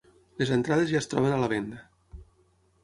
[0.39, 1.81] Les entrades ja es troben a la venda.